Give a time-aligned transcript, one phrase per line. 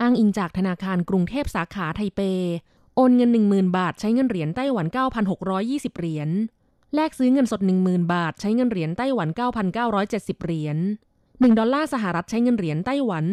[0.00, 2.20] อ้างอิงจากธนาคารกรุงเทพสาขาไทเป
[2.96, 4.86] โอนเงิน 10,000 บาท ใช้เงินเหรียญไต้หวัน
[5.42, 6.28] 9,620 เหรียญ
[6.94, 9.28] แลกซื้อเงินสด 10,000 บาท ใช้เงินเหรียญไต้หวัน
[9.86, 10.78] 9,970 เหรียญ
[11.18, 13.24] 1 ดอลลาร์สหรัฐใช้เงินเหรียญไต้หวัน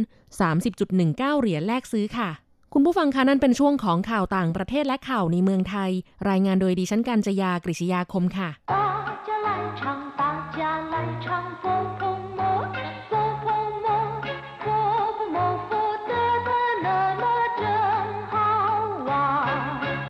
[0.66, 2.30] 30.19 เหรียญแลกซื้อค่ะ
[2.74, 5.92] คุณผู้ฟังคะนั่นเป็นช่วงของข่าวต่างประเทศและข่าวในเมืองไทย
[6.30, 8.50] รายงานโดยดิฉันกัญจยากริชยาคมค่ะ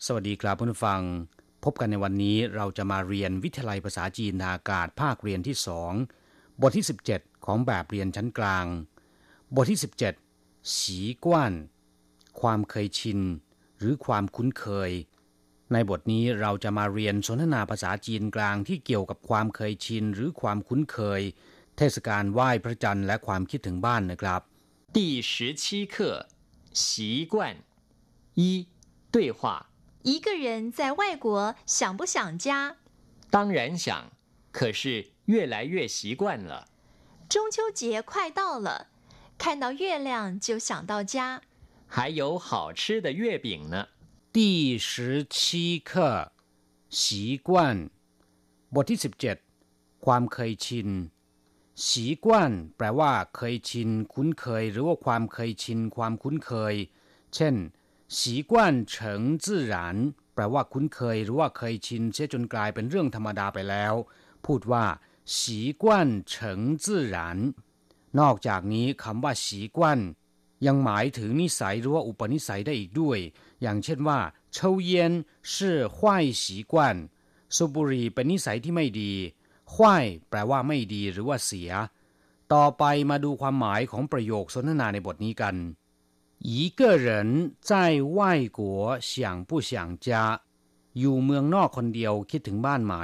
[0.06, 1.00] สวัสดีครับผู้ฟัง
[1.64, 5.92] พบกันในวันนี้เราจะมาเรียนวิทยาลัยภาษาจีนทางอากาศภาคเรียนที่สอง
[6.60, 8.66] บทที่ 17 ของแบบเรียนชั้นกลาง
[9.56, 9.80] บทที่
[10.28, 11.52] 17สีกว้าน
[12.40, 13.20] ความเคยชิน
[13.78, 14.90] หรือความคุ้นเคย
[15.72, 21.20] ในบทนี้เราจะมาเรียนสนทนาภาษาจีนกลางที่เกี่ยวกับความเคยชิน หรือความคุ้นเคย
[21.76, 24.40] เทศกาลไหว้พระจันทร์และความคิดถึงบ้านนะครับ
[24.96, 24.98] 第
[25.30, 25.94] 十七课
[26.72, 26.82] 习
[27.32, 27.34] 惯
[28.40, 28.66] 一
[29.14, 29.70] 对话
[30.04, 32.76] 一个人在外国想不想家？
[33.30, 34.10] 当然想，
[34.52, 36.68] 可是越来越习惯了。
[37.28, 38.88] 中秋节快到了，
[39.38, 41.42] 看到月亮就想到家。
[41.86, 43.88] 还有好吃的月饼呢。
[44.32, 46.32] 第十七课
[46.88, 47.90] 习惯
[48.72, 49.36] บทที่สิบเจ็ด
[50.04, 50.88] ความเคยชิน
[51.74, 56.74] สีกวนแปลว่าเคยชินคุ้นเคย หรือว่าความเคยชินความคุ้นเคย
[57.34, 57.54] เช่น
[58.19, 59.61] สีกว้านเฉิงจื่
[60.33, 63.93] แปลว่าคุ้นเคยหรือว่าเคยชินเสียจนกลายเป็นเรื่องธรรมดาไปแล้ว
[64.45, 64.85] พูดว่า
[65.37, 67.17] สีกว้านเฉิงจื่อ
[68.19, 69.99] นอกจากนี้คำว่าสีกว้าน
[70.65, 73.19] ยังหมายถึงนิสัยหรือว่าอุปนิสัยได้อีกด้วย
[73.61, 74.19] อย่างเช่นว่า
[74.55, 74.57] 抽
[74.89, 74.91] 烟
[75.51, 75.53] 是
[75.95, 75.97] 坏
[76.41, 76.73] 习惯
[77.55, 79.13] สูบบุหรี่เป็นนิสัยที่ไม่ดี
[79.73, 79.75] 坏
[80.29, 81.71] แปลว่าไม่ดีหรือว่าเสีย
[82.53, 85.55] ต่อไปมาดูความหมายของประโยคสนทนาในบทนี้กัน
[86.44, 90.40] 一个人在外国想不想家
[90.98, 92.94] อยู่เมืองนอกคนเดียวคิดถึงบ้านไหม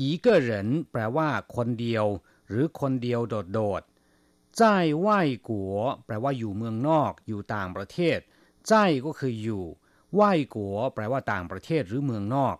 [0.00, 0.50] 一个人
[0.90, 2.06] แปลว่าคนเดียว
[2.48, 3.20] หรือคนเดียว
[3.52, 4.62] โดดๆ在
[5.06, 5.08] 外
[5.48, 5.50] 国
[6.04, 8.18] แปลว่าอยู่เมืองนอก อยู่ต่างประเทศ
[8.70, 8.72] 在
[9.04, 9.64] ก็คืออยู่
[10.20, 10.22] 外
[10.54, 10.56] 国
[10.94, 12.56] แปลว่าต่างประเทศหรือเมืองนอก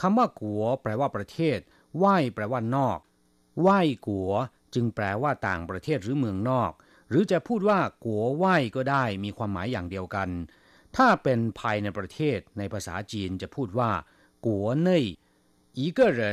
[0.00, 1.58] คำว่ากัวแปลว่าประเทศ
[1.96, 2.04] ไหว
[2.34, 2.98] แปลว่านอก
[3.60, 3.68] ไหว
[4.06, 4.30] กัว
[4.74, 6.72] จึงแปลว่าต่างประเทศหรือเมืองนอก
[7.13, 10.29] หรือจะพูดว่ากัวไหว้ก็ได้มีความหมายอย่างเดียวกัน
[10.95, 13.91] ถ้าเป็นภายในประเทศในภาษาจีนจะพูดว่า
[14.45, 15.05] กัวเน่ย
[15.77, 16.31] อีกเหริ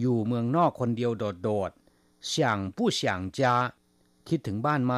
[0.00, 2.34] อยู่เมืองนอกคนเดียวโดดๆ想
[2.76, 3.00] 不想
[3.38, 3.40] 家
[4.28, 4.94] คิดถึงบ้านไหม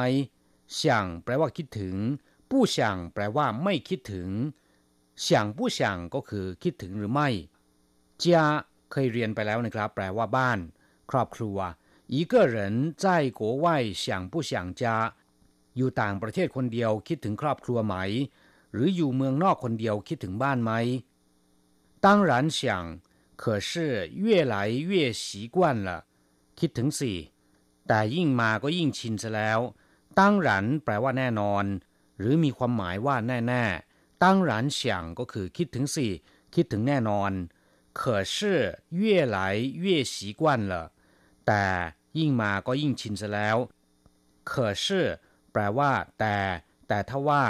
[0.79, 0.81] 想
[1.23, 1.95] แปลว่าคิดถึง
[2.49, 2.77] 不想
[3.13, 4.29] แปลว่าไม่คิดถึง
[5.25, 5.79] 想不想
[6.13, 7.29] ก็คือคิดถึงหรือไม่
[8.21, 8.25] 家
[8.91, 10.59] เคยเรียนไปแล้วนะครับ แปลว่าบ้าน
[11.11, 11.57] ครอบครัว
[12.06, 14.82] 一个人在国外想不想家
[15.76, 17.96] อยู่ต่างประเทศคนเดียวคิดถึงครอบครัวไหม
[18.72, 20.72] หรืออยู่เมืองนอกคนเดียวคิดถึงบ้านไหม
[22.04, 22.60] 当然想
[23.42, 23.70] 可是
[24.26, 25.88] 越来越习惯了
[26.58, 27.12] คิดถึงสิ
[27.88, 29.60] แต่ยิ่งมาก็ยิ่งชินซะแล้ว
[30.18, 31.64] ตั้งหรันแปลว่าแน่นอน
[32.18, 33.64] หรือมีความหมายว่าแน่แน่
[34.22, 36.06] ตั้งหรันเฉียงก็คือคิดถึงสิ
[36.54, 37.32] คิดถึงแน่นอน
[37.98, 38.00] 可
[38.34, 38.36] 是
[39.00, 39.02] 越
[39.34, 39.36] 来
[39.84, 40.74] 越习惯了
[41.46, 41.64] แต่
[42.18, 43.56] ยิ่งมาก็ยิ่งชินซะแล้ว
[44.50, 44.50] 可
[44.82, 44.84] 是
[45.52, 46.36] แปลว่า แต่
[46.88, 47.44] แต่ถ้าว่า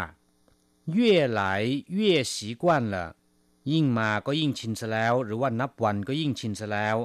[0.96, 0.98] 越
[1.40, 1.40] 来
[1.98, 1.98] 越
[2.32, 2.64] 习惯
[2.94, 2.96] 了
[3.72, 6.96] ยิ่งมาก็ยิ่งชินซะแล้ว หรือว่านับวันก็ยิ่งชินซะแล้ว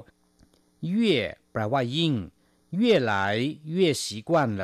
[0.94, 0.97] 越
[1.52, 2.13] แปลว่ายิ่ง
[2.80, 2.81] 越
[3.12, 3.13] 来
[3.75, 4.31] 越习惯
[4.62, 4.63] 了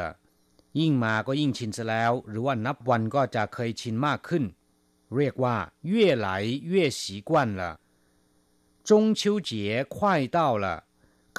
[0.80, 4.44] ยิ่งมาก็ยิ่งชินซะแล้ว หรือว่านับวันก็จะเคยชินมากขึ้น
[5.16, 5.56] เรียกว่า
[5.92, 5.94] 越
[6.26, 6.28] 来
[6.72, 7.62] 越习惯了
[8.88, 9.52] 中秋节
[9.94, 10.66] 快到了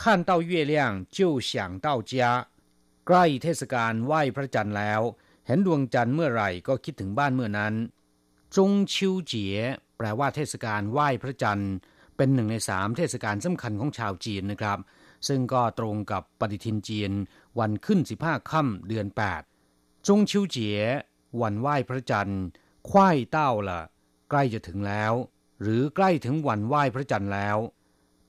[0.01, 0.75] 看到月亮
[1.17, 1.19] 就
[1.49, 2.13] 想到家
[3.07, 5.01] ใกล้เทศกาลไหว้พระจันทร์แล้ว
[5.47, 7.75] เห็นดวงจันทร์เมื่อไหร่ก็คิดถึงบ้านเมื่อนั้น
[8.57, 9.59] จงชิวเจีย
[9.97, 11.73] แปลว่าเทศกาลไหว้พระจันทร์
[12.17, 14.79] เป็นหนึ่งในสามเทศกาลสำคัญของชาวจีนนะครับ
[15.29, 17.13] ซึ่งก็ตรงกับปฏิทินจีน
[17.59, 19.43] วันขึ้นสิบห้าค่ำเดือนแปด
[20.07, 20.81] จงชิวเจีย
[21.41, 22.43] วันไหว้พระจันทร์
[22.91, 23.81] ควายเต้าละ
[24.31, 25.13] ใกล้จะถึงแล้ว
[25.63, 27.59] หรือใกล้ถึงวันไหว้พระจันทร์แล้ว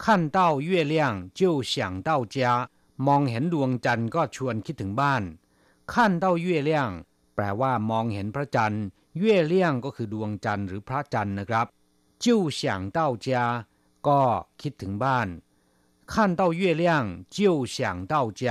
[0.03, 0.39] 看到
[0.69, 0.95] 月亮
[1.39, 1.41] 就
[1.71, 2.69] 想到家
[3.07, 5.23] มองเห็นดวงจันทร์ก็ชวนคิดถึงบ้าน
[5.91, 6.71] 看到月亮
[7.35, 8.85] แปลว่ามองเห็นพระจันทร์
[9.21, 9.53] 月亮
[9.85, 11.67] ก็คือดวงจันทร์หรือพระจันทร์นะครับ
[12.23, 12.25] 就
[12.59, 12.61] 想
[12.97, 13.27] 到家
[14.07, 14.21] ก็
[14.61, 15.27] คิดถึงบ้าน
[16.11, 16.83] 看到月亮
[17.35, 17.37] 就
[17.75, 17.77] 想
[18.11, 18.43] 到家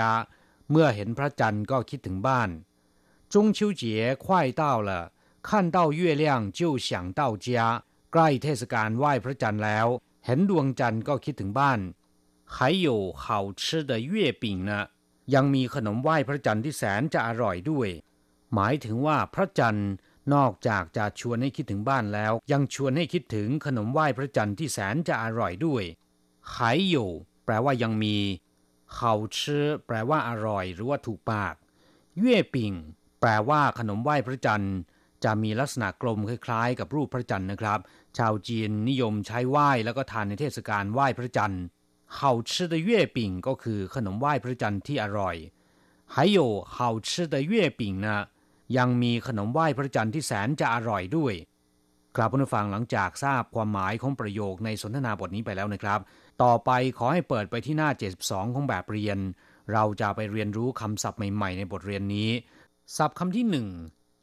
[0.71, 2.51] เมื่อเห็นพระจันทร์ก็คิดถึงบ้าน
[3.33, 3.83] 中秋节
[4.25, 4.25] 快
[4.61, 4.91] 到了
[5.47, 6.25] 看到月亮
[6.59, 6.89] 就想
[7.19, 7.49] 到家
[8.13, 9.87] ใกล้เทศกาลไหว้พระจันทร์แล้ว
[10.25, 11.81] เห็นดวงจันทร์ก็คิดถึงบ้าน
[12.55, 12.57] 还
[12.87, 12.89] 有
[13.23, 13.25] 好
[13.61, 14.71] 吃的月饼呢
[15.35, 17.89] ยังมีขนมไหว้พระจันทร์ที่แสนจะอร่อยด้วย
[18.55, 19.91] หมายถึงว่าพระจันทร์
[20.35, 25.85] นอกจากจะชวนให้คิดถึงบ้านแล้ว ยังชวนให้คิดถึงขนมไหว้พระจันทร์ที่แสนจะอร่อยด้วย
[26.55, 26.57] 还
[26.95, 26.97] 有
[27.45, 28.17] แปลว่ายังมี
[28.97, 28.99] 好
[29.37, 29.39] 吃
[29.87, 31.55] แปลว่าอร่อย หรือว่าถูกปาก
[32.19, 32.73] เย่ปิ่ง
[33.21, 34.77] แปลว่าขนมไหว้พระจันทร์
[35.25, 37.79] จะมีลักษณะกลมคล้ายๆ กับรูปพระจันทร์นะครับ
[38.19, 41.65] ชาวจีนนิยมใช้ไหว้แล้วก็ทานในเทศกาลไหว้พระจันทร์
[42.19, 42.21] 好
[42.51, 45.37] 吃的月饼ก็คือขนมไหว้พระจันทร์ที่อร่อย
[46.15, 46.39] 还有
[46.77, 46.79] 好
[47.09, 48.09] 吃的月饼呢
[48.77, 51.35] ยังมีขนมไหว้พระจันทร์ที่แสนจะอร่อยด้วย
[52.17, 56.01] ครับผู้ฟังหลังจากทราบความหมายของประโยคในสนทนาบทนี้ไปแล้วนะครับ
[56.43, 57.91] ต่อไปขอให้เปิดไปที่หน้า
[58.23, 59.19] 72 ของแบบเรียน
[59.73, 62.31] เราจะไปเรียนรู้คำศัพท์ใหม่ๆ ในบทเรียนนี้
[62.97, 63.69] ศัพท์คำที่หนึ่ง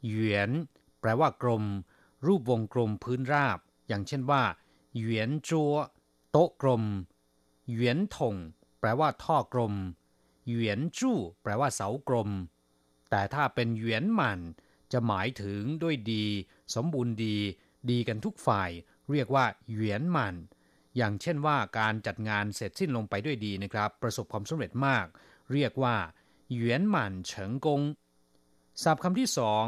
[0.06, 0.75] เหวียนแป
[1.07, 1.63] ลว่ากลม
[2.25, 4.43] รูปวงกลมพื้นราบ อย่างเช่นว่า
[4.97, 5.73] เหวียนจัว
[6.31, 6.83] โต๊ะกลม
[7.71, 8.35] เหวียนถง
[8.79, 9.73] แปลว่าท่อกลม
[10.47, 12.29] เหวียนจู้แปลว่าเสากลม
[13.09, 14.39] แต่ถ้าเป็นเหวียนหมัน
[14.91, 16.25] จะหมายถึงด้วยดี
[16.75, 17.37] สมบูรณ์ดี
[17.89, 18.69] ดีกันทุกฝ่าย
[19.11, 20.35] เรียกว่าเหวียนหมัน
[20.97, 25.05] อย่างเช่นว่าการจัดงานเสร็จสิ้นลงไปด้วยดีนะครับ ประสบความสำเร็จมาก
[25.53, 25.95] เรียกว่า
[26.53, 27.81] เหวียนหมันเฉิงกง
[28.83, 29.65] ศัพท์คำที่สอง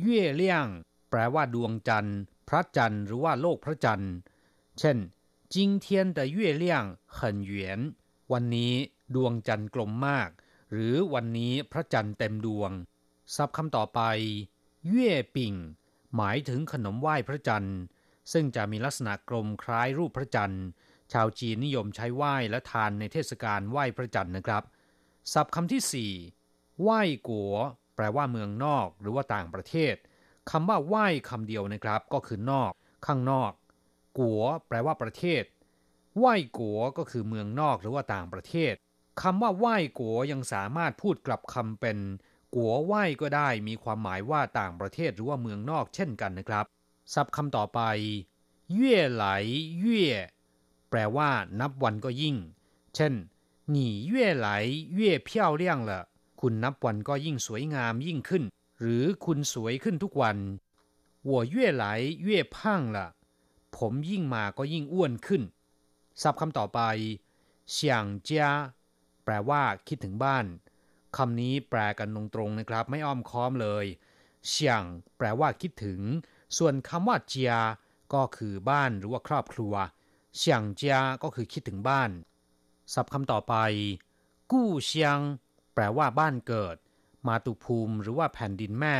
[0.00, 0.66] เย่เลี่ยง
[1.10, 2.18] แปลว่าดวงจันทร์
[2.48, 4.12] พระจันทร์หรือว่าโลกพระจันทร์
[4.78, 4.98] เช่น
[5.54, 5.86] 今天
[6.16, 6.64] 的月亮
[7.16, 7.18] 很
[7.50, 7.52] 圆
[8.32, 8.74] วันนี้
[9.14, 10.30] ดวงจันทร์กลมมาก
[10.72, 12.70] หรือวันนี้พระจันทร์เต็มดวง
[13.34, 14.00] ศัพท์คำต่อไป
[14.88, 15.54] เย่ปิ่ง
[16.16, 17.78] หมายถึงขนมไหว้พระจันทร์
[18.32, 20.64] ซึ่งจะมีลักษณะกลมคล้ายรูปพระจันทร์
[21.12, 24.62] ชาวจีนนิยมใช้ไหว้และทานในเทศกาลไหว้พระจันทร์นะครับ
[25.32, 26.12] ศัพท์คำที่สี่
[26.82, 27.54] ไหว้กัว
[27.95, 29.95] แปลว่าเมืองนอกหรือว่าต่างประเทศ
[30.51, 32.71] คำว่าไหว้คำเดียวนะครับ ก็คือนอก
[33.05, 33.51] ข้างนอก
[34.17, 35.43] กัว แปลว่าประเทศ
[36.17, 38.73] ไหว้กัวก็คือเมืองนอกหรือว่าต่างประเทศ
[39.21, 41.97] คำว่าไหว้กัวยังสามารถพูดกลับคำเป็น
[42.55, 46.65] กัวไหว้ก็ได้ มีความหมายว่าต่างประเทศหรือว่าเมืองนอกเช่นกันนะครับ
[47.13, 47.79] ศัพท์คำต่อไป
[48.73, 49.25] เยื่อไหล
[49.79, 50.13] เยื่อ
[50.89, 52.35] แปลว่านับวันก็ยิ่ง
[52.95, 53.13] เช่น
[53.71, 54.49] หนีเย่ไหล
[54.95, 55.71] เย่เพี้ยวลี่
[56.41, 58.43] คุณนับวันก็ยิ่งสวยงามยิ่งขึ้น
[58.81, 60.37] หรือคุณสวยขึ้นทุกวัน
[61.25, 61.67] หัวเย่
[63.77, 65.41] ผมยิ่งมาก็ยิ่งอ้วนขึ้น
[66.21, 66.79] ศัพท์คำต่อไป
[67.71, 68.47] เฉียงเจีย
[69.23, 70.45] แปลว่าคิดถึงบ้าน
[71.17, 73.85] คำนี้แปลกันตรงๆนะครับ ไม่อ้อมค้อมเลย
[74.47, 74.83] เฉียง
[75.17, 76.01] แปลว่าคิดถึง
[76.57, 77.53] ส่วนคำว่าเจีย
[78.13, 79.73] ก็คือบ้านหรือว่าครอบครัว
[80.35, 82.09] เฉียงเจียก็คือคิดถึงบ้าน
[82.93, 83.55] ศัพท์คำต่อไป
[84.51, 85.17] กู้เฉียง
[85.74, 86.76] แปลว่าบ้านเกิด
[87.26, 88.96] มาตุภูมิหรือว่าแผ่นดินแม่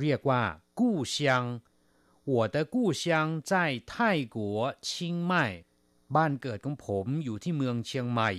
[0.00, 0.42] เรียกว่า
[0.80, 1.42] กู้เชียง
[2.32, 3.04] 我的故乡
[3.50, 3.52] 在
[3.90, 4.38] 泰国
[4.88, 4.88] 清
[5.30, 5.32] 迈
[6.16, 8.30] บ้านเกิดของผมอยู่ที่เมืองเชียงใหม่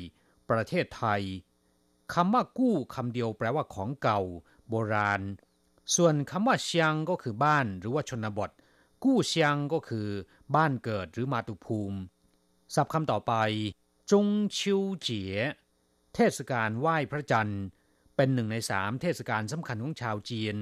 [0.49, 1.21] ประเทศไทย
[2.13, 4.21] คำว่ากู้คำเดียวแปลว่าของเก่า
[4.69, 5.21] โบราณ
[5.95, 8.51] ส่วนคำว่าเชียงก็คือบ้านหรือว่าชนบท
[9.03, 10.07] กู้เชียงก็คือ
[10.55, 11.97] บ้านเกิดหรือมาตุภูมิ
[12.75, 13.33] ศัพท์คำต่อไป
[14.11, 14.25] จง
[14.57, 15.35] ชิวเจี๋ย
[16.14, 17.62] เทศกาลไหว้พระจันทร์
[18.16, 20.56] เป็นหนึ่งในสามเทศกาลสำคัญของชาวจีน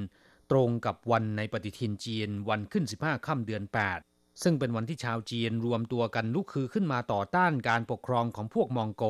[0.50, 3.62] ตรงกับวันในปฏิทินจีนวันขึ้น 15ค่ำเดือน
[4.02, 9.04] 8 ซึ่งเป็นวันที่ชาวจีนรวมตัวกันลุกคือขึ้นมาต่อต้านการปกครองของพวกมองโก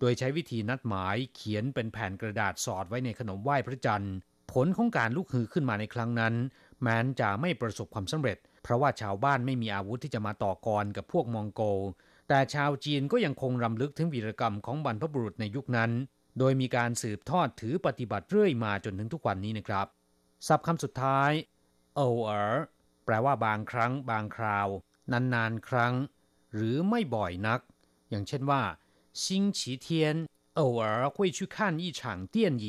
[0.00, 4.14] โดยใช้วิธีนัดหมายเขียนเป็นแผ่นกระดาษสอดไว้ในขนมไหว้พระจันทร์
[4.52, 6.34] ผลของการลุกฮือขึ้นมาในครั้งนั้น
[6.82, 11.62] แม้นจะไม่ประสบความสำเร็จ เพราะว่าชาวบ้านไม่มีอาวุธที่จะมาต่อกรกับพวกมองโก
[12.27, 15.91] แต่ชาวจีนก็ยังคงรำลึกถึงวีรกรรมของบรรพบุรุษในยุคนั้น
[16.39, 19.87] โดยมีการสืบทอดถือปฏิบัติเรื่อยมาจนถึงทุกวันนี้นะครับ
[20.47, 21.31] ศัพท์คำสุดท้าย
[21.95, 22.57] เอเออ
[23.05, 24.67] แปลว่าบางครั้ง บางคราว
[25.11, 25.93] นานๆครั้ง
[26.53, 27.59] หรือไม่บ่อยนัก
[28.09, 28.61] อย่างเช่นว่า
[29.21, 29.23] 星
[29.57, 29.87] 期天
[30.59, 30.83] 偶尔
[31.15, 31.99] 会去看一场
[32.33, 32.65] 电影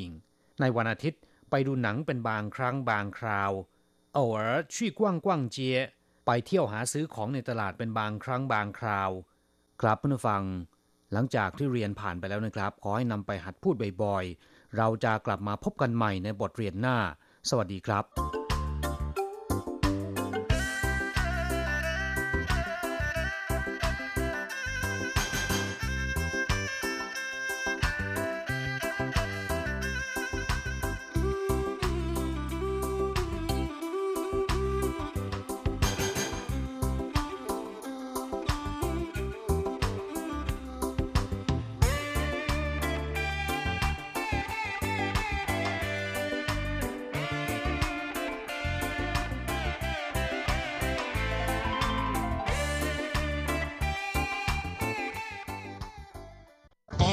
[0.60, 3.52] ในวันอาทิตย์ไปดูหนังเป็นบางครั้งบางคราว
[4.16, 4.38] 偶尔
[4.74, 5.58] 去逛逛街
[6.26, 9.10] ไปเที่ยวหาซื้อของในตลาดเป็นบางครั้งบางคราว
[9.81, 10.43] ครับเพื่อนฟัง
[11.13, 16.97] หลังจากที่เรียนผ่านไปแล้วนะครับ ขอให้นำไปหัดพูดบ่อยๆ เราจะกลับมาพบกันใหม่ในบทเรียนหน้า
[17.49, 18.44] สวัสดีครับ